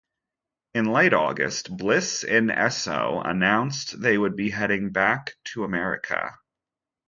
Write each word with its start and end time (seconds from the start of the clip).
In 0.73 0.85
late 0.85 1.13
August, 1.13 1.77
Bliss 1.77 2.23
n 2.27 2.49
Eso 2.49 3.21
announced 3.23 4.01
they 4.01 4.17
would 4.17 4.35
be 4.35 4.49
heading 4.49 4.89
back 4.91 5.35
to 5.53 5.63
America. 5.63 6.39